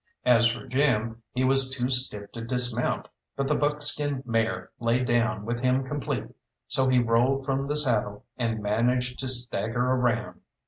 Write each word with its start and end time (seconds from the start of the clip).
As 0.25 0.47
for 0.47 0.65
Jim, 0.65 1.21
he 1.31 1.43
was 1.43 1.69
too 1.69 1.91
stiff 1.91 2.31
to 2.31 2.41
dismount, 2.41 3.07
but 3.35 3.47
the 3.47 3.53
buckskin 3.53 4.23
mare 4.25 4.71
lay 4.79 5.03
down 5.03 5.45
with 5.45 5.59
him 5.59 5.83
complete; 5.83 6.25
so 6.67 6.89
he 6.89 6.97
rolled 6.97 7.45
from 7.45 7.65
the 7.65 7.77
saddle, 7.77 8.25
and 8.35 8.63
managed 8.63 9.19
to 9.19 9.27
stagger 9.27 9.91
around. 9.91 10.41